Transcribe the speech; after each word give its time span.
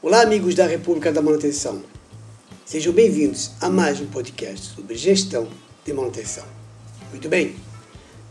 Olá, 0.00 0.22
amigos 0.22 0.54
da 0.54 0.64
República 0.64 1.10
da 1.10 1.20
Manutenção. 1.20 1.82
Sejam 2.64 2.92
bem-vindos 2.92 3.50
a 3.60 3.68
mais 3.68 4.00
um 4.00 4.06
podcast 4.06 4.76
sobre 4.76 4.94
gestão 4.94 5.48
de 5.84 5.92
manutenção. 5.92 6.44
Muito 7.10 7.28
bem, 7.28 7.56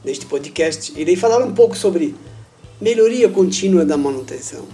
neste 0.01 0.25
podcast 0.27 0.97
irei 0.97 1.17
falar 1.17 1.43
um 1.43 1.53
pouco 1.53 1.75
sobre 1.75 2.15
melhoria 2.79 3.27
contínua 3.27 3.83
da 3.83 3.97
manutenção. 3.97 4.65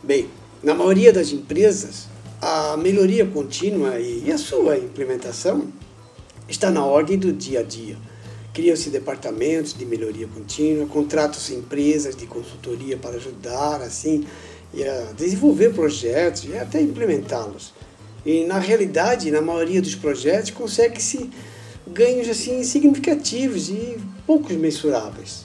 Bem, 0.00 0.28
na 0.62 0.76
maioria 0.76 1.12
das 1.12 1.32
empresas, 1.32 2.06
a 2.40 2.76
melhoria 2.76 3.26
contínua 3.26 3.98
e 3.98 4.30
a 4.30 4.38
sua 4.38 4.78
implementação 4.78 5.72
está 6.48 6.70
na 6.70 6.84
ordem 6.84 7.18
do 7.18 7.32
dia 7.32 7.58
a 7.58 7.62
dia. 7.64 7.98
Criam-se 8.54 8.90
departamentos 8.90 9.74
de 9.74 9.84
melhoria 9.84 10.28
contínua, 10.28 10.86
contratam-se 10.86 11.52
empresas 11.52 12.14
de 12.14 12.26
consultoria 12.26 12.96
para 12.96 13.16
ajudar, 13.16 13.80
assim, 13.80 14.24
e 14.72 14.84
a 14.84 15.12
desenvolver 15.16 15.74
projetos 15.74 16.44
e 16.44 16.56
até 16.56 16.80
implementá-los. 16.80 17.72
E 18.24 18.44
na 18.44 18.58
realidade, 18.58 19.30
na 19.30 19.42
maioria 19.42 19.82
dos 19.82 19.94
projetos, 19.94 20.50
consegue-se 20.50 21.30
ganhos 21.86 22.28
assim 22.28 22.62
significativos 22.62 23.68
e 23.68 23.98
poucos 24.26 24.56
mensuráveis. 24.56 25.44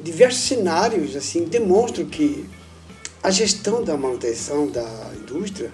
Diversos 0.00 0.42
cenários 0.42 1.16
assim 1.16 1.44
demonstram 1.44 2.04
que 2.06 2.44
a 3.22 3.30
gestão 3.30 3.82
da 3.82 3.96
manutenção 3.96 4.68
da 4.68 5.12
indústria 5.16 5.72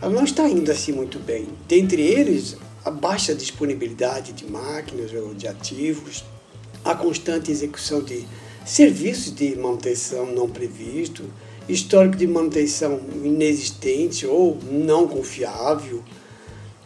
ela 0.00 0.12
não 0.12 0.24
está 0.24 0.48
indo 0.48 0.70
assim 0.70 0.92
muito 0.92 1.18
bem. 1.18 1.48
Dentre 1.66 2.00
eles, 2.00 2.56
a 2.84 2.90
baixa 2.90 3.34
disponibilidade 3.34 4.32
de 4.32 4.46
máquinas 4.46 5.12
ou 5.12 5.34
de 5.34 5.48
ativos, 5.48 6.24
a 6.84 6.94
constante 6.94 7.50
execução 7.50 8.00
de 8.00 8.24
serviços 8.64 9.34
de 9.34 9.56
manutenção 9.56 10.26
não 10.26 10.48
previsto, 10.48 11.24
histórico 11.68 12.16
de 12.16 12.26
manutenção 12.26 13.00
inexistente 13.22 14.26
ou 14.26 14.58
não 14.70 15.06
confiável, 15.06 16.02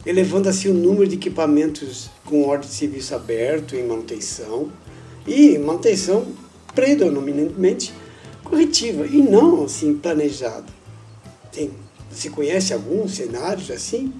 elevando 0.04 0.48
assim 0.48 0.68
o 0.68 0.74
número 0.74 1.06
de 1.06 1.14
equipamentos 1.14 2.10
com 2.24 2.42
ordem 2.42 2.68
de 2.68 2.74
serviço 2.74 3.14
aberto 3.14 3.76
em 3.76 3.86
manutenção 3.86 4.70
e 5.26 5.56
manutenção 5.58 6.26
predominantemente 6.74 7.92
corretiva 8.42 9.06
e 9.06 9.22
não 9.22 9.64
assim 9.64 9.94
planejada. 9.94 10.66
Tem, 11.52 11.70
você 12.10 12.28
conhece 12.28 12.74
alguns 12.74 13.14
cenários 13.14 13.70
assim? 13.70 14.12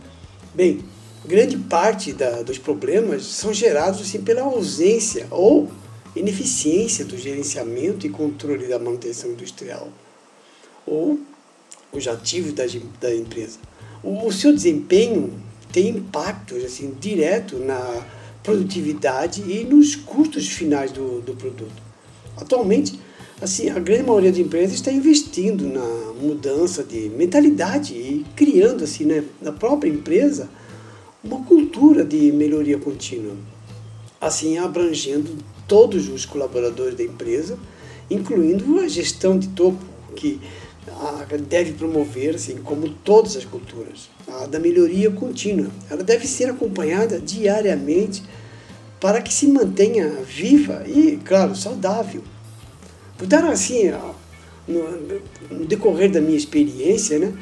Bem, 0.54 0.84
grande 1.26 1.56
parte 1.56 2.12
da, 2.12 2.42
dos 2.42 2.58
problemas 2.58 3.24
são 3.24 3.52
gerados 3.52 4.00
assim 4.00 4.20
pela 4.20 4.42
ausência 4.42 5.26
ou 5.30 5.68
ineficiência 6.14 7.04
do 7.04 7.16
gerenciamento 7.16 8.06
e 8.06 8.10
controle 8.10 8.68
da 8.68 8.78
manutenção 8.78 9.30
industrial 9.30 9.88
ou 10.86 11.18
os 11.92 12.08
ativos 12.08 12.52
da, 12.52 12.64
da 13.00 13.14
empresa. 13.14 13.58
O, 14.02 14.26
o 14.26 14.32
seu 14.32 14.52
desempenho 14.52 15.32
tem 15.72 15.88
impacto 15.88 16.54
assim, 16.56 16.94
direto 17.00 17.58
na 17.58 18.04
produtividade 18.42 19.42
e 19.42 19.64
nos 19.64 19.94
custos 19.94 20.48
finais 20.48 20.90
do, 20.90 21.20
do 21.20 21.34
produto. 21.34 21.82
Atualmente, 22.36 22.98
assim, 23.40 23.70
a 23.70 23.78
grande 23.78 24.02
maioria 24.02 24.30
das 24.30 24.40
empresas 24.40 24.74
está 24.74 24.92
investindo 24.92 25.66
na 25.66 26.12
mudança 26.20 26.82
de 26.82 27.08
mentalidade 27.10 27.94
e 27.94 28.24
criando 28.34 28.84
assim, 28.84 29.04
né, 29.04 29.24
na 29.40 29.52
própria 29.52 29.88
empresa 29.90 30.50
uma 31.22 31.44
cultura 31.44 32.04
de 32.04 32.32
melhoria 32.32 32.78
contínua, 32.78 33.36
assim 34.20 34.58
abrangendo 34.58 35.36
todos 35.68 36.08
os 36.08 36.26
colaboradores 36.26 36.96
da 36.96 37.04
empresa, 37.04 37.56
incluindo 38.10 38.80
a 38.80 38.88
gestão 38.88 39.38
de 39.38 39.48
topo, 39.48 39.78
que 40.16 40.40
deve 41.48 41.72
promover, 41.72 42.34
assim 42.34 42.56
como 42.56 42.88
todas 42.88 43.36
as 43.36 43.44
culturas, 43.44 44.10
a 44.28 44.46
da 44.46 44.58
melhoria 44.58 45.10
contínua. 45.10 45.70
Ela 45.90 46.02
deve 46.02 46.26
ser 46.26 46.50
acompanhada 46.50 47.20
diariamente 47.20 48.22
para 49.00 49.20
que 49.20 49.32
se 49.32 49.46
mantenha 49.46 50.08
viva 50.26 50.84
e, 50.86 51.18
claro, 51.24 51.56
saudável. 51.56 52.22
Por 53.16 53.26
dar 53.26 53.44
assim, 53.44 53.92
no 54.66 55.66
decorrer 55.66 56.10
da 56.10 56.20
minha 56.20 56.36
experiência, 56.36 57.18
né, 57.18 57.32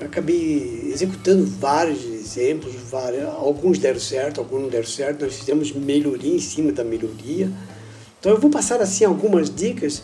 acabei 0.00 0.90
executando 0.92 1.46
vários 1.46 2.04
exemplos, 2.04 2.74
vários, 2.90 3.24
alguns 3.24 3.78
deram 3.78 4.00
certo, 4.00 4.40
alguns 4.40 4.62
não 4.62 4.68
deram 4.68 4.86
certo, 4.86 5.24
nós 5.24 5.34
fizemos 5.34 5.72
melhoria 5.72 6.34
em 6.34 6.40
cima 6.40 6.72
da 6.72 6.84
melhoria. 6.84 7.50
Então 8.18 8.32
eu 8.32 8.40
vou 8.40 8.50
passar 8.50 8.80
assim 8.80 9.04
algumas 9.04 9.52
dicas 9.54 10.02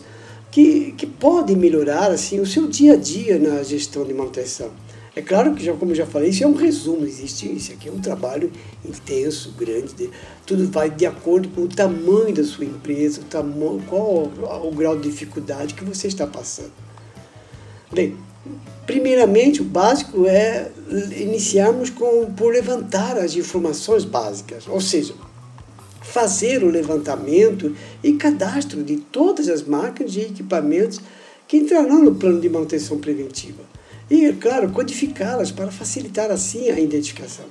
que, 0.51 0.91
que 0.93 1.05
podem 1.05 1.55
melhorar 1.55 2.11
assim 2.11 2.39
o 2.39 2.45
seu 2.45 2.67
dia 2.67 2.93
a 2.93 2.97
dia 2.97 3.37
na 3.37 3.61
gestão 3.63 4.03
de 4.05 4.13
manutenção. 4.13 4.71
É 5.15 5.21
claro 5.21 5.53
que, 5.53 5.63
já, 5.63 5.73
como 5.73 5.93
já 5.93 6.05
falei, 6.05 6.29
isso 6.29 6.43
é 6.43 6.47
um 6.47 6.53
resumo, 6.53 7.03
existe 7.05 7.51
isso 7.53 7.73
aqui 7.73 7.89
é 7.89 7.91
um 7.91 7.99
trabalho 7.99 8.51
intenso, 8.87 9.53
grande, 9.57 9.93
de, 9.93 10.09
tudo 10.45 10.69
vai 10.69 10.89
de 10.89 11.05
acordo 11.05 11.49
com 11.49 11.61
o 11.61 11.67
tamanho 11.67 12.33
da 12.33 12.43
sua 12.43 12.63
empresa, 12.63 13.21
o 13.21 13.23
tamanho, 13.25 13.83
qual 13.87 14.31
o 14.63 14.71
grau 14.71 14.95
de 14.95 15.09
dificuldade 15.09 15.73
que 15.73 15.83
você 15.83 16.07
está 16.07 16.25
passando. 16.25 16.71
Bem, 17.91 18.15
primeiramente, 18.85 19.61
o 19.61 19.65
básico 19.65 20.25
é 20.25 20.71
iniciarmos 21.17 21.89
com, 21.89 22.31
por 22.31 22.53
levantar 22.53 23.17
as 23.17 23.35
informações 23.35 24.05
básicas, 24.05 24.67
ou 24.67 24.79
seja, 24.79 25.13
fazer 26.11 26.63
o 26.63 26.69
levantamento 26.69 27.75
e 28.03 28.13
cadastro 28.13 28.83
de 28.83 28.97
todas 28.97 29.47
as 29.47 29.61
máquinas 29.61 30.15
e 30.15 30.21
equipamentos 30.21 30.99
que 31.47 31.57
entrarão 31.57 32.03
no 32.03 32.15
plano 32.15 32.41
de 32.41 32.49
manutenção 32.49 32.97
preventiva. 32.97 33.63
E, 34.09 34.25
é 34.25 34.33
claro, 34.33 34.71
codificá-las 34.71 35.51
para 35.51 35.71
facilitar 35.71 36.31
assim 36.31 36.69
a 36.69 36.79
identificação. 36.79 37.45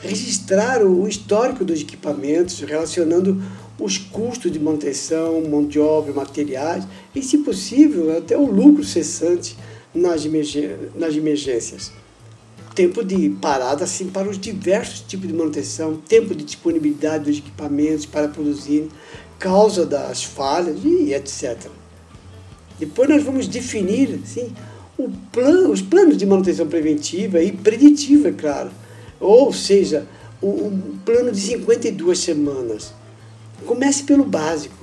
Registrar 0.00 0.84
o 0.84 1.06
histórico 1.08 1.64
dos 1.64 1.80
equipamentos, 1.80 2.60
relacionando 2.60 3.40
os 3.78 3.98
custos 3.98 4.50
de 4.50 4.58
manutenção, 4.58 5.40
mão 5.42 5.64
de 5.64 5.78
obra, 5.78 6.12
materiais 6.12 6.84
e, 7.14 7.22
se 7.22 7.38
possível, 7.38 8.16
até 8.16 8.36
o 8.36 8.46
lucro 8.46 8.84
cessante 8.84 9.56
nas 9.94 10.24
emergências 10.24 11.92
tempo 12.76 13.02
de 13.02 13.30
parada 13.40 13.84
assim 13.84 14.08
para 14.10 14.28
os 14.28 14.38
diversos 14.38 15.00
tipos 15.00 15.26
de 15.26 15.32
manutenção, 15.32 15.96
tempo 15.96 16.34
de 16.34 16.44
disponibilidade 16.44 17.24
dos 17.24 17.38
equipamentos 17.38 18.04
para 18.04 18.28
produzir, 18.28 18.88
causa 19.38 19.86
das 19.86 20.22
falhas 20.22 20.76
e 20.84 21.14
etc. 21.14 21.56
Depois 22.78 23.08
nós 23.08 23.22
vamos 23.22 23.48
definir 23.48 24.20
assim, 24.22 24.52
o 24.98 25.10
plano, 25.32 25.70
os 25.70 25.80
planos 25.80 26.18
de 26.18 26.26
manutenção 26.26 26.66
preventiva 26.66 27.42
e 27.42 27.50
preditiva, 27.50 28.28
é 28.28 28.32
claro. 28.32 28.70
Ou 29.18 29.50
seja, 29.54 30.06
um 30.42 30.98
plano 31.02 31.32
de 31.32 31.40
52 31.40 32.18
semanas. 32.18 32.92
Comece 33.64 34.04
pelo 34.04 34.24
básico. 34.24 34.76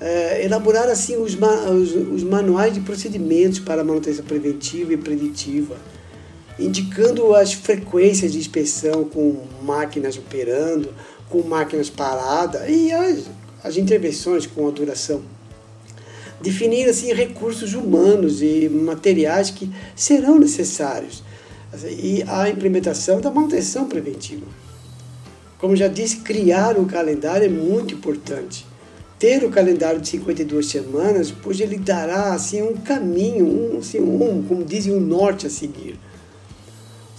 É, 0.00 0.44
elaborar 0.44 0.88
assim 0.88 1.16
os, 1.16 1.34
os, 1.34 1.94
os 1.94 2.22
manuais 2.22 2.72
de 2.72 2.80
procedimentos 2.80 3.58
para 3.58 3.84
manutenção 3.84 4.24
preventiva 4.24 4.92
e 4.92 4.96
preditiva 4.96 5.76
indicando 6.58 7.34
as 7.34 7.52
frequências 7.52 8.32
de 8.32 8.38
inspeção 8.38 9.04
com 9.04 9.42
máquinas 9.62 10.16
operando, 10.16 10.92
com 11.28 11.42
máquinas 11.42 11.90
paradas 11.90 12.68
e 12.68 12.92
as, 12.92 13.24
as 13.62 13.76
intervenções 13.76 14.46
com 14.46 14.68
a 14.68 14.70
duração. 14.70 15.22
Definir 16.40 16.88
assim 16.88 17.12
recursos 17.12 17.74
humanos 17.74 18.42
e 18.42 18.68
materiais 18.68 19.50
que 19.50 19.70
serão 19.96 20.38
necessários 20.38 21.22
e 21.88 22.22
a 22.28 22.48
implementação 22.48 23.20
da 23.20 23.30
manutenção 23.30 23.88
preventiva. 23.88 24.46
Como 25.58 25.74
já 25.74 25.88
disse, 25.88 26.18
criar 26.18 26.78
um 26.78 26.84
calendário 26.84 27.46
é 27.46 27.48
muito 27.48 27.94
importante. 27.94 28.66
Ter 29.18 29.42
o 29.44 29.50
calendário 29.50 30.00
de 30.00 30.08
52 30.08 30.66
semanas, 30.66 31.30
pois 31.30 31.58
ele 31.58 31.78
dará 31.78 32.34
assim 32.34 32.60
um 32.62 32.74
caminho, 32.74 33.46
um, 33.46 33.78
assim, 33.78 33.98
um, 33.98 34.44
como 34.46 34.64
dizem, 34.64 34.92
um 34.92 35.00
norte 35.00 35.46
a 35.46 35.50
seguir 35.50 35.98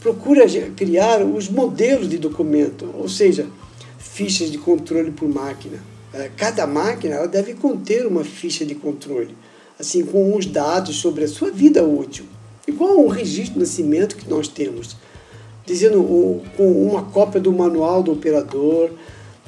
procura 0.06 0.46
criar 0.76 1.24
os 1.24 1.50
modelos 1.50 2.08
de 2.08 2.20
documento, 2.20 2.88
ou 2.94 3.10
seja, 3.10 3.48
fichas 3.98 4.52
de 4.52 4.58
controle 4.60 5.10
por 5.10 5.28
máquina. 5.28 5.80
É, 6.14 6.30
cada 6.38 6.68
máquina 6.68 7.16
ela 7.16 7.28
deve 7.28 7.56
conter 7.56 8.06
uma 8.06 8.24
ficha 8.24 8.64
de 8.64 8.76
controle, 8.76 9.36
assim 9.80 10.06
com 10.06 10.36
os 10.38 10.46
dados 10.46 10.98
sobre 10.98 11.24
a 11.24 11.28
sua 11.28 11.50
vida 11.50 11.84
útil, 11.84 12.26
igual 12.68 13.00
um 13.00 13.08
registro 13.08 13.56
de 13.56 13.62
nascimento 13.62 14.16
que 14.16 14.30
nós 14.30 14.48
temos, 14.48 14.96
dizendo 15.66 16.04
com 16.56 16.88
uma 16.88 17.06
cópia 17.06 17.42
do 17.42 17.52
manual 17.52 18.04
do 18.04 18.12
operador, 18.12 18.92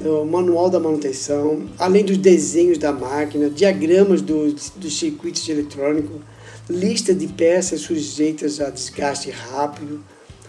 o 0.01 0.25
manual 0.25 0.71
da 0.71 0.79
manutenção, 0.79 1.67
além 1.77 2.03
dos 2.03 2.17
desenhos 2.17 2.79
da 2.79 2.91
máquina, 2.91 3.47
diagramas 3.47 4.23
dos, 4.23 4.71
dos 4.75 4.97
circuitos 4.97 5.47
eletrônicos, 5.47 6.19
lista 6.67 7.13
de 7.13 7.27
peças 7.27 7.81
sujeitas 7.81 8.59
a 8.59 8.71
desgaste 8.71 9.29
rápido, 9.29 10.03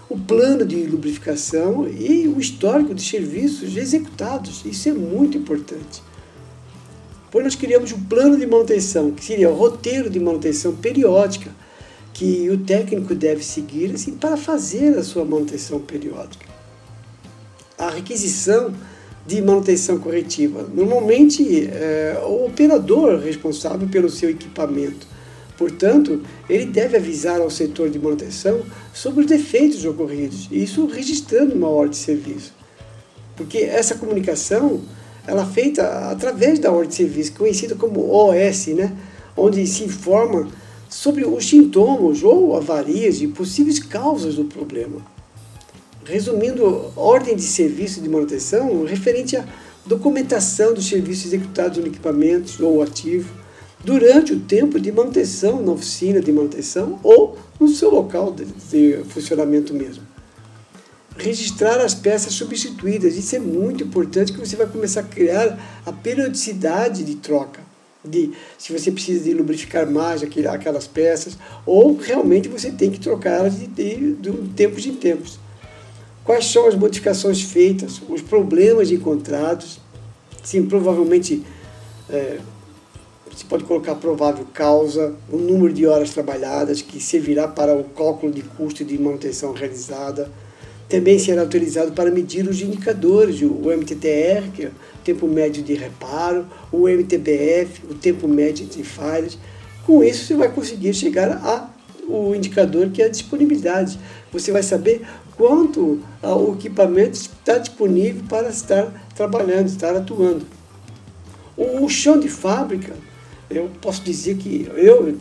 o 0.09 0.19
plano 0.19 0.65
de 0.65 0.77
lubrificação 0.85 1.87
e 1.89 2.27
o 2.29 2.41
histórico 2.41 2.95
de 2.95 3.03
serviços 3.03 3.77
executados. 3.77 4.65
Isso 4.65 4.89
é 4.89 4.93
muito 4.93 5.37
importante. 5.37 6.03
Depois 7.27 7.45
nós 7.45 7.55
criamos 7.55 7.93
o 7.93 7.99
plano 7.99 8.39
de 8.39 8.47
manutenção, 8.47 9.11
que 9.11 9.23
seria 9.23 9.51
o 9.51 9.55
roteiro 9.55 10.09
de 10.09 10.19
manutenção 10.19 10.75
periódica, 10.75 11.51
que 12.15 12.49
o 12.49 12.57
técnico 12.57 13.15
deve 13.15 13.45
seguir 13.45 13.95
assim, 13.95 14.13
para 14.13 14.37
fazer 14.37 14.97
a 14.97 15.05
sua 15.05 15.25
manutenção 15.25 15.79
periódica. 15.79 16.47
A 17.77 17.91
requisição 17.91 18.73
de 19.27 19.43
manutenção 19.43 19.99
corretiva. 19.99 20.67
Normalmente, 20.75 21.69
é 21.71 22.19
o 22.27 22.47
operador 22.47 23.21
responsável 23.21 23.87
pelo 23.89 24.09
seu 24.09 24.31
equipamento. 24.31 25.07
Portanto, 25.59 26.23
ele 26.49 26.67
deve 26.67 26.97
avisar 26.97 27.41
ao 27.41 27.51
setor 27.51 27.91
de 27.91 27.99
manutenção 27.99 28.63
sobre 28.95 29.23
os 29.23 29.27
defeitos 29.27 29.85
ocorridos, 29.85 30.49
isso 30.53 30.87
registrando 30.87 31.53
uma 31.53 31.69
ordem 31.69 31.91
de 31.91 31.97
serviço. 31.97 32.55
Porque 33.37 33.59
essa 33.59 33.97
comunicação 33.97 34.81
ela 35.27 35.43
é 35.43 35.47
feita 35.47 36.11
através 36.11 36.61
da 36.61 36.71
ordem 36.71 36.91
de 36.91 36.95
serviço, 36.95 37.33
conhecida 37.33 37.75
como 37.75 38.09
OS, 38.09 38.69
né? 38.69 38.97
onde 39.37 39.67
se 39.67 39.83
informa 39.83 40.49
sobre 40.89 41.27
os 41.27 41.47
sintomas 41.49 42.23
ou 42.23 42.57
avarias 42.57 43.21
e 43.21 43.27
possíveis 43.27 43.81
causas 43.81 44.37
do 44.37 44.45
problema. 44.45 45.05
Resumindo, 46.05 46.93
ordem 46.97 47.35
de 47.35 47.43
serviço 47.43 48.01
de 48.01 48.09
manutenção 48.09 48.85
referente 48.85 49.37
à 49.37 49.45
documentação 49.85 50.73
dos 50.73 50.89
serviços 50.89 51.27
executados 51.27 51.79
no 51.79 51.89
equipamento 51.89 52.65
ou 52.65 52.81
ativo 52.81 53.29
durante 53.85 54.33
o 54.33 54.41
tempo 54.41 54.81
de 54.81 54.91
manutenção 54.91 55.63
na 55.63 55.73
oficina 55.73 56.21
de 56.21 56.33
manutenção 56.33 56.99
ou 57.03 57.39
no 57.61 57.69
seu 57.69 57.91
local 57.91 58.33
de, 58.33 58.45
de 58.45 59.05
funcionamento 59.05 59.73
mesmo. 59.75 60.03
Registrar 61.17 61.81
as 61.81 61.95
peças 61.95 62.33
substituídas, 62.35 63.17
isso 63.17 63.35
é 63.35 63.39
muito 63.39 63.83
importante 63.85 64.33
que 64.33 64.39
você 64.39 64.57
vai 64.57 64.67
começar 64.67 65.01
a 65.01 65.05
criar 65.05 65.59
a 65.85 65.93
periodicidade 65.93 67.03
de 67.03 67.17
troca 67.17 67.69
de 68.05 68.33
se 68.57 68.73
você 68.73 68.91
precisa 68.91 69.25
de 69.25 69.35
lubrificar 69.35 69.91
mais 69.91 70.23
aquelas 70.23 70.87
peças, 70.87 71.37
ou 71.67 71.97
realmente 71.97 72.49
você 72.49 72.71
tem 72.71 72.91
que 72.91 73.01
trocá-las 73.01 73.59
de, 73.59 73.67
de, 73.67 74.15
de 74.15 74.33
tempos 74.55 74.87
em 74.87 74.95
tempos. 74.95 75.39
Quais 76.25 76.47
são 76.47 76.67
as 76.67 76.75
modificações 76.75 77.43
feitas, 77.43 78.01
os 78.09 78.23
problemas 78.23 78.91
encontrados, 78.91 79.81
sim, 80.43 80.65
provavelmente 80.67 81.43
é, 82.09 82.39
você 83.39 83.45
pode 83.49 83.63
colocar 83.63 83.95
provável 83.95 84.45
causa, 84.53 85.15
o 85.31 85.37
número 85.37 85.73
de 85.73 85.87
horas 85.87 86.11
trabalhadas, 86.11 86.83
que 86.83 87.01
servirá 87.01 87.47
para 87.47 87.73
o 87.73 87.85
cálculo 87.85 88.33
de 88.33 88.43
custo 88.43 88.85
de 88.85 88.99
manutenção 88.99 89.53
realizada, 89.53 90.29
também 90.89 91.21
será 91.21 91.45
utilizado 91.45 91.93
para 91.93 92.11
medir 92.11 92.49
os 92.49 92.61
indicadores, 92.61 93.41
o 93.41 93.71
MTTR, 93.71 94.51
que 94.53 94.65
é 94.65 94.69
o 94.69 94.99
tempo 95.05 95.29
médio 95.29 95.63
de 95.63 95.75
reparo, 95.75 96.49
o 96.73 96.89
MTBF, 96.89 97.83
o 97.89 97.95
tempo 97.95 98.27
médio 98.27 98.67
de 98.67 98.83
falhas. 98.83 99.39
Com 99.87 100.03
isso, 100.03 100.25
você 100.25 100.35
vai 100.35 100.51
conseguir 100.51 100.93
chegar 100.93 101.31
a 101.31 101.71
o 102.09 102.35
indicador 102.35 102.91
que 102.91 103.03
é 103.03 103.05
a 103.05 103.09
disponibilidade. 103.09 104.01
Você 104.33 104.51
vai 104.51 104.65
saber 104.65 105.07
quanto 105.37 106.01
o 106.23 106.55
equipamento 106.55 107.13
está 107.13 107.59
disponível 107.59 108.25
para 108.29 108.49
estar 108.49 108.91
trabalhando, 109.15 109.69
estar 109.69 109.95
atuando. 109.95 110.45
O 111.57 111.89
chão 111.89 112.19
de 112.19 112.29
fábrica, 112.29 112.97
eu 113.51 113.71
posso 113.81 114.03
dizer 114.03 114.37
que 114.37 114.69
eu, 114.75 115.15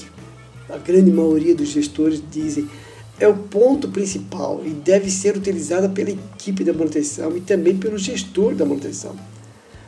a 0.69 0.77
grande 0.77 1.11
maioria 1.11 1.55
dos 1.55 1.69
gestores 1.69 2.21
dizem 2.29 2.67
é 3.19 3.27
o 3.27 3.35
ponto 3.35 3.87
principal 3.87 4.61
e 4.65 4.69
deve 4.69 5.09
ser 5.09 5.35
utilizada 5.35 5.89
pela 5.89 6.11
equipe 6.11 6.63
da 6.63 6.73
manutenção 6.73 7.35
e 7.35 7.41
também 7.41 7.75
pelo 7.75 7.97
gestor 7.97 8.53
da 8.53 8.65
manutenção, 8.65 9.15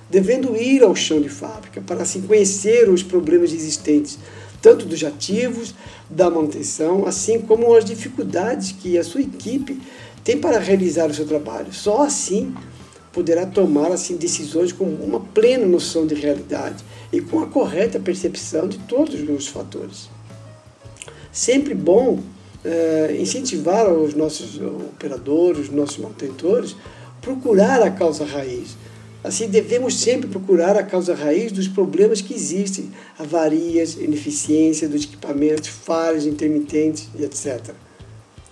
devendo 0.09 0.55
ir 0.55 0.83
ao 0.83 0.95
chão 0.95 1.21
de 1.21 1.29
fábrica 1.29 1.81
para 1.81 2.01
assim 2.01 2.21
conhecer 2.21 2.89
os 2.89 3.03
problemas 3.03 3.53
existentes, 3.53 4.17
tanto 4.61 4.85
dos 4.85 5.03
ativos, 5.03 5.75
da 6.09 6.29
manutenção, 6.29 7.05
assim 7.05 7.39
como 7.39 7.73
as 7.75 7.85
dificuldades 7.85 8.71
que 8.71 8.97
a 8.97 9.03
sua 9.03 9.21
equipe 9.21 9.79
tem 10.23 10.37
para 10.37 10.59
realizar 10.59 11.09
o 11.09 11.13
seu 11.13 11.25
trabalho. 11.25 11.71
Só 11.71 12.01
assim 12.03 12.53
poderá 13.13 13.45
tomar 13.45 13.91
assim 13.91 14.15
decisões 14.15 14.71
com 14.71 14.85
uma 14.85 15.19
plena 15.19 15.65
noção 15.65 16.07
de 16.07 16.15
realidade 16.15 16.83
e 17.11 17.21
com 17.21 17.39
a 17.39 17.47
correta 17.47 17.99
percepção 17.99 18.67
de 18.67 18.77
todos 18.79 19.15
os 19.29 19.47
fatores. 19.47 20.09
Sempre 21.31 21.73
bom 21.73 22.19
é, 22.63 23.15
incentivar 23.19 23.91
os 23.91 24.13
nossos 24.13 24.59
operadores, 24.59 25.67
os 25.67 25.69
nossos 25.69 25.97
manutentores, 25.97 26.75
procurar 27.21 27.81
a 27.81 27.91
causa 27.91 28.25
raiz. 28.25 28.75
Assim, 29.23 29.47
devemos 29.47 29.99
sempre 29.99 30.29
procurar 30.29 30.77
a 30.77 30.83
causa 30.83 31.13
raiz 31.13 31.51
dos 31.51 31.67
problemas 31.67 32.21
que 32.21 32.33
existem, 32.33 32.89
avarias, 33.17 33.95
ineficiência 33.95 34.87
dos 34.87 35.03
equipamentos, 35.03 35.67
falhas 35.67 36.25
intermitentes 36.25 37.09
e 37.17 37.23
etc. 37.23 37.73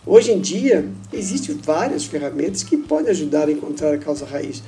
Hoje 0.06 0.32
em 0.32 0.40
dia, 0.40 0.90
existem 1.12 1.56
várias 1.56 2.06
ferramentas 2.06 2.64
que 2.64 2.78
podem 2.78 3.12
ajudar 3.12 3.48
a 3.48 3.52
encontrar 3.52 3.94
a 3.94 3.98
causa 3.98 4.26
raiz. 4.26 4.62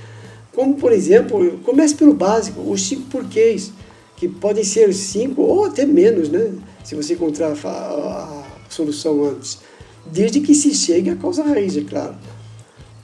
Como, 0.60 0.74
por 0.74 0.92
exemplo, 0.92 1.58
comece 1.64 1.96
pelo 1.96 2.14
básico, 2.14 2.60
os 2.70 2.86
cinco 2.86 3.04
porquês, 3.04 3.72
que 4.18 4.28
podem 4.28 4.62
ser 4.62 4.94
cinco 4.94 5.42
ou 5.42 5.64
até 5.64 5.86
menos, 5.86 6.28
né? 6.28 6.52
se 6.84 6.96
você 6.96 7.14
encontrar 7.14 7.54
a 7.64 8.44
solução 8.68 9.24
antes, 9.24 9.60
desde 10.06 10.42
que 10.42 10.54
se 10.54 10.76
chegue 10.76 11.12
à 11.12 11.16
causa 11.16 11.44
raiz, 11.44 11.78
é 11.78 11.82
claro. 11.86 12.14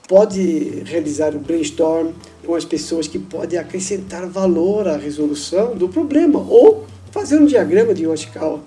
Pode 0.06 0.84
realizar 0.84 1.34
o 1.34 1.40
brainstorm 1.40 2.10
com 2.46 2.56
as 2.56 2.66
pessoas 2.66 3.07
que 3.07 3.19
podem 3.19 3.58
acrescentar 3.58 4.28
valor 4.28 4.90
à 4.90 4.98
resolução 4.98 5.78
do 5.78 5.88
problema 5.88 6.40
ou 6.40 6.86
fazer 7.10 7.40
um 7.40 7.46
diagrama 7.46 7.94
de 7.94 8.04
Yoshikawa. 8.04 8.62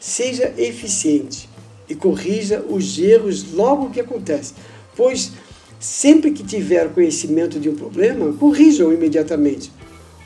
Seja 0.00 0.50
eficiente 0.56 1.46
e 1.90 1.94
corrija 1.94 2.64
os 2.66 2.98
erros 2.98 3.52
logo 3.52 3.90
que 3.90 4.00
acontece, 4.00 4.54
pois 4.96 5.32
sempre 5.82 6.30
que 6.30 6.44
tiver 6.44 6.88
conhecimento 6.90 7.58
de 7.58 7.68
um 7.68 7.74
problema, 7.74 8.32
corrija-o 8.34 8.92
imediatamente. 8.92 9.72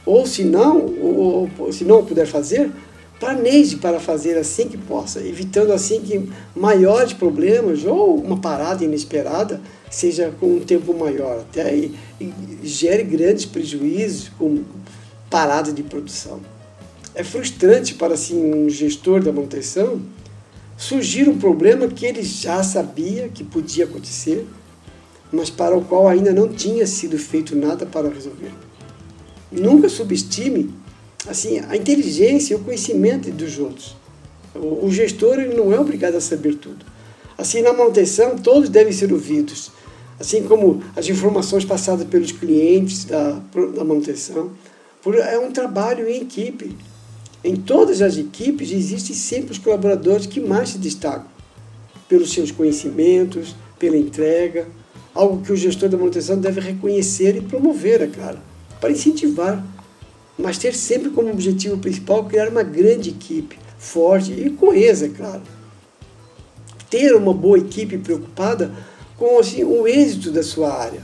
Ou 0.05 0.27
se 0.27 0.45
não, 0.45 0.85
ou, 1.01 1.51
ou, 1.59 1.73
se 1.73 1.83
não 1.83 2.05
puder 2.05 2.27
fazer, 2.27 2.71
planeje 3.19 3.77
para 3.77 3.99
fazer 3.99 4.37
assim 4.37 4.69
que 4.69 4.77
possa, 4.77 5.21
evitando 5.21 5.73
assim 5.73 6.03
que 6.03 6.29
maiores 6.55 7.15
problemas 7.15 7.85
ou 7.87 8.17
uma 8.17 8.37
parada 8.37 8.85
inesperada 8.85 9.59
seja 9.91 10.31
com 10.39 10.57
um 10.57 10.61
tempo 10.61 10.93
maior 10.93 11.41
até 11.41 11.75
e, 11.75 11.97
e 12.21 12.35
gere 12.63 13.03
grandes 13.03 13.47
prejuízos 13.47 14.31
com 14.39 14.63
parada 15.31 15.73
de 15.73 15.83
produção. 15.83 16.39
É 17.15 17.25
frustrante 17.25 17.95
para 17.95 18.13
assim 18.13 18.37
um 18.37 18.69
gestor 18.69 19.23
da 19.25 19.33
manutenção 19.33 20.03
surgir 20.77 21.31
um 21.31 21.39
problema 21.39 21.89
que 21.89 22.05
ele 22.05 22.23
já 22.23 22.63
sabia 22.63 23.31
que 23.31 23.43
podia 23.43 23.87
acontecer, 23.87 24.47
mas 25.33 25.51
para 25.51 25.77
o 25.77 25.85
qual 25.85 26.09
ainda 26.09 26.33
não 26.33 26.49
tinha 26.49 26.87
sido 26.87 27.19
feito 27.19 27.55
nada 27.57 27.85
para 27.87 28.09
resolver. 28.09 28.53
Nunca 29.51 29.89
subestime 29.89 30.75
assim, 31.29 31.61
a 31.69 31.77
inteligência 31.77 32.55
e 32.55 32.57
o 32.57 32.61
conhecimento 32.61 33.31
dos 33.31 33.59
outros. 33.59 33.97
O, 34.55 34.87
o 34.87 34.91
gestor 34.91 35.39
não 35.55 35.73
é 35.73 35.79
obrigado 35.79 36.17
a 36.17 36.21
saber 36.21 36.55
tudo. 36.55 36.85
Assim, 37.37 37.61
na 37.61 37.73
manutenção, 37.73 38.39
todos 38.39 38.69
devem 38.69 38.93
ser 38.93 39.13
ouvidos, 39.13 39.71
assim 40.19 40.43
como 40.45 40.83
as 40.95 41.09
informações 41.09 41.65
passadas 41.65 42.07
pelos 42.07 42.33
clientes 42.33 43.05
da, 43.05 43.43
da 43.75 43.85
manutenção. 43.85 44.51
É 45.31 45.39
um 45.39 45.53
trabalho 45.53 46.09
em 46.09 46.23
equipe. 46.23 46.75
Em 47.45 47.55
todas 47.55 48.03
as 48.03 48.17
equipes 48.17 48.73
existem 48.73 49.15
sempre 49.15 49.53
os 49.53 49.59
colaboradores 49.59 50.27
que 50.27 50.41
mais 50.41 50.71
se 50.71 50.79
destacam 50.79 51.27
pelos 52.09 52.33
seus 52.33 52.51
conhecimentos, 52.51 53.55
pela 53.79 53.97
entrega, 53.97 54.67
algo 55.17 55.43
que 55.43 55.53
o 55.53 55.57
gestor 55.57 55.89
da 55.89 55.97
manutenção 55.97 56.39
deve 56.39 56.61
reconhecer 56.61 57.37
e 57.37 57.41
promover, 57.41 58.03
é 58.03 58.07
claro, 58.07 58.39
para 58.81 58.93
incentivar 58.93 59.65
mas 60.39 60.59
ter 60.59 60.75
sempre 60.75 61.11
como 61.11 61.31
objetivo 61.31 61.79
principal 61.79 62.25
criar 62.25 62.49
uma 62.49 62.63
grande 62.63 63.11
equipe, 63.11 63.59
forte 63.79 64.33
e 64.33 64.51
coesa, 64.51 65.07
é 65.07 65.09
claro. 65.09 65.43
Ter 66.91 67.15
uma 67.15 67.33
boa 67.33 67.59
equipe 67.59 67.97
preocupada 67.99 68.73
com 69.17 69.39
assim, 69.39 69.65
o 69.65 69.87
êxito 69.87 70.31
da 70.31 70.43
sua 70.43 70.73
área. 70.73 71.01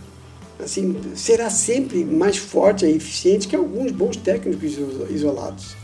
Assim, 0.62 0.94
será 1.16 1.50
sempre 1.50 2.04
mais 2.04 2.36
forte 2.36 2.84
e 2.84 2.94
eficiente 2.94 3.48
que 3.48 3.56
alguns 3.56 3.90
bons 3.90 4.16
técnicos 4.16 4.76
isolados. 5.10 5.74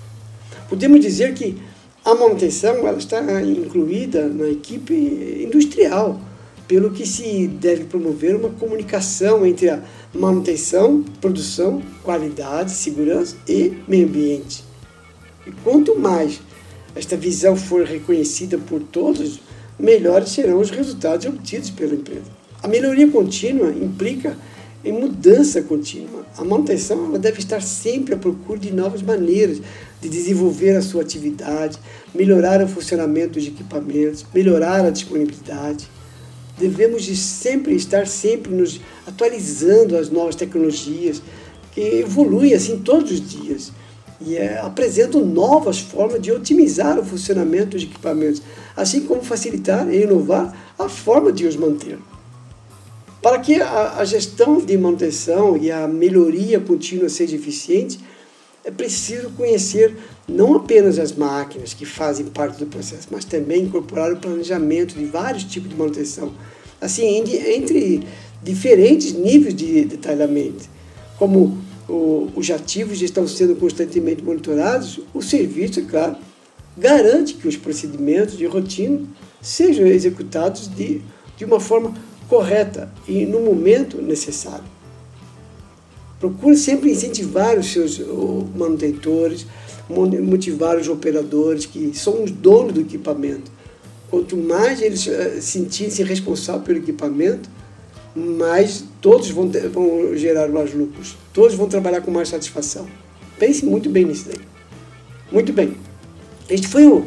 Podemos 0.69 1.01
dizer 1.01 1.35
que 1.35 1.61
a 2.05 2.15
manutenção 2.15 2.87
ela 2.87 2.99
está 2.99 3.21
incluída 3.43 4.29
na 4.29 4.49
equipe 4.49 4.95
industrial, 5.45 6.21
pelo 6.69 6.91
que 6.91 7.07
se 7.07 7.49
deve 7.49 7.85
promover 7.85 8.37
uma 8.37 8.51
comunicação 8.51 9.45
entre 9.47 9.71
a 9.71 9.83
manutenção, 10.15 11.03
produção, 11.19 11.83
qualidade, 12.05 12.71
segurança 12.71 13.35
e 13.49 13.73
meio 13.89 14.07
ambiente. 14.07 14.63
E 15.47 15.51
quanto 15.65 15.99
mais 15.99 16.41
esta 16.95 17.17
visão 17.17 17.57
for 17.57 17.85
reconhecida 17.85 18.59
por 18.59 18.81
todos, 18.83 19.41
melhores 19.79 20.31
serão 20.31 20.61
os 20.61 20.69
resultados 20.69 21.25
obtidos 21.25 21.71
pela 21.71 21.95
empresa. 21.95 22.39
A 22.63 22.69
melhoria 22.69 23.09
contínua 23.09 23.71
implica 23.71 24.37
em 24.85 24.93
mudança 24.93 25.63
contínua. 25.63 26.27
A 26.37 26.45
manutenção 26.45 27.13
deve 27.13 27.39
estar 27.39 27.63
sempre 27.63 28.15
à 28.15 28.17
procura 28.17 28.59
de 28.59 28.73
novas 28.73 29.03
maneiras 29.03 29.61
de 30.01 30.09
desenvolver 30.09 30.77
a 30.77 30.83
sua 30.83 31.03
atividade, 31.03 31.79
melhorar 32.15 32.63
o 32.63 32.69
funcionamento 32.69 33.35
dos 33.35 33.47
equipamentos, 33.47 34.25
melhorar 34.35 34.85
a 34.85 34.91
disponibilidade. 34.91 35.89
Devemos 36.59 37.05
de 37.05 37.17
sempre 37.17 37.75
estar 37.75 38.07
sempre 38.07 38.53
nos 38.53 38.81
atualizando 39.07 39.97
as 39.97 40.11
novas 40.11 40.35
tecnologias 40.35 41.23
que 41.73 41.81
evoluem 41.81 42.55
assim 42.55 42.79
todos 42.79 43.13
os 43.13 43.29
dias 43.29 43.73
e 44.21 44.37
é, 44.37 44.59
apresentam 44.59 45.25
novas 45.25 45.79
formas 45.79 46.21
de 46.21 46.33
otimizar 46.33 46.99
o 46.99 47.05
funcionamento 47.05 47.71
dos 47.71 47.85
equipamentos, 47.85 48.43
assim 48.77 49.03
como 49.03 49.23
facilitar 49.23 49.89
e 49.89 50.03
inovar 50.03 50.73
a 50.79 50.89
forma 50.89 51.33
de 51.33 51.47
os 51.47 51.57
manter. 51.57 51.99
Para 53.23 53.39
que 53.39 53.61
a, 53.61 53.99
a 53.99 54.05
gestão 54.05 54.59
de 54.59 54.77
manutenção 54.77 55.57
e 55.57 55.71
a 55.71 55.87
melhoria 55.87 56.59
contínua 56.59 57.09
seja 57.09 57.37
eficiente, 57.37 58.01
é 58.69 58.71
preciso 58.71 59.31
conhecer 59.31 59.97
não 60.29 60.55
apenas 60.55 60.99
as 60.99 61.13
máquinas 61.13 61.73
que 61.73 61.87
fazem 61.87 62.27
parte 62.27 62.59
do 62.59 62.67
processo, 62.67 63.09
mas 63.11 63.25
também 63.25 63.63
incorporar 63.63 64.13
o 64.13 64.19
planejamento 64.19 64.95
de 64.95 65.07
vários 65.07 65.45
tipos 65.45 65.71
de 65.71 65.75
manutenção, 65.75 66.35
assim 66.79 67.07
entre 67.07 68.07
diferentes 68.43 69.15
níveis 69.15 69.55
de 69.55 69.87
detalhamento, 69.87 70.69
como 71.19 71.57
os 72.37 72.51
ativos 72.51 73.01
estão 73.01 73.27
sendo 73.27 73.57
constantemente 73.57 74.23
monitorados, 74.23 75.01
o 75.15 75.23
serviço, 75.23 75.81
é 75.81 75.85
claro, 75.85 76.17
garante 76.77 77.35
que 77.35 77.49
os 77.49 77.57
procedimentos 77.57 78.37
de 78.37 78.45
rotina 78.45 79.01
sejam 79.41 79.87
executados 79.87 80.69
de, 80.69 81.01
de 81.39 81.45
uma 81.47 81.59
forma 81.59 81.95
correta 82.29 82.93
e 83.09 83.25
no 83.25 83.41
momento 83.41 84.03
necessário. 84.03 84.78
Procure 86.19 86.57
sempre 86.57 86.91
incentivar 86.91 87.59
os 87.59 87.73
seus 87.73 88.01
manutentores, 88.57 89.47
motivar 89.89 90.77
os 90.77 90.89
operadores 90.89 91.65
que 91.65 91.93
são 91.95 92.25
os 92.25 92.31
donos 92.31 92.73
do 92.73 92.81
equipamento. 92.81 93.51
Quanto 94.11 94.37
mais 94.37 94.81
eles 94.81 95.07
eh, 95.07 95.39
sentirem-se 95.41 96.03
responsáveis 96.03 96.65
pelo 96.65 96.79
equipamento, 96.79 97.49
mais 98.17 98.85
todos 99.01 99.31
vão, 99.31 99.49
ter, 99.49 99.69
vão 99.69 100.17
gerar 100.17 100.49
mais 100.49 100.73
lucros. 100.75 101.17
Todos 101.33 101.55
vão 101.55 101.69
trabalhar 101.69 102.01
com 102.01 102.11
mais 102.11 102.29
satisfação. 102.29 102.87
Pense 103.39 103.65
muito 103.65 103.89
bem 103.89 104.07
nisso 104.07 104.27
daí. 104.27 104.41
Muito 105.31 105.53
bem. 105.53 105.77
Este 106.49 106.67
foi 106.67 106.87
um, 106.87 107.05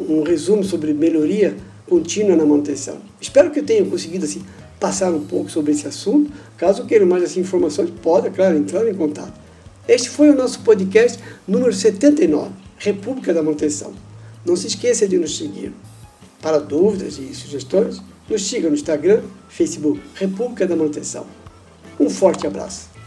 um 0.00 0.22
resumo 0.22 0.64
sobre 0.64 0.94
melhoria 0.94 1.56
contínua 1.86 2.34
na 2.34 2.44
manutenção. 2.44 2.98
Espero 3.20 3.50
que 3.50 3.60
eu 3.60 3.64
tenha 3.64 3.84
conseguido 3.84 4.24
assim, 4.24 4.42
passar 4.78 5.12
um 5.12 5.24
pouco 5.24 5.50
sobre 5.50 5.72
esse 5.72 5.86
assunto. 5.86 6.30
Caso 6.56 6.84
queiram 6.84 7.06
mais 7.06 7.22
assim, 7.22 7.40
informações, 7.40 7.90
pode, 8.02 8.30
claro, 8.30 8.56
entrar 8.56 8.86
em 8.88 8.94
contato. 8.94 9.38
Este 9.86 10.10
foi 10.10 10.30
o 10.30 10.34
nosso 10.34 10.60
podcast 10.60 11.22
número 11.46 11.72
79, 11.72 12.50
República 12.78 13.32
da 13.32 13.42
Manutenção. 13.42 13.92
Não 14.44 14.54
se 14.54 14.66
esqueça 14.66 15.08
de 15.08 15.18
nos 15.18 15.36
seguir. 15.36 15.72
Para 16.40 16.58
dúvidas 16.58 17.18
e 17.18 17.34
sugestões, 17.34 18.00
nos 18.28 18.46
siga 18.46 18.68
no 18.68 18.74
Instagram, 18.74 19.22
Facebook, 19.48 20.00
República 20.14 20.66
da 20.66 20.76
Manutenção. 20.76 21.26
Um 21.98 22.08
forte 22.08 22.46
abraço. 22.46 22.97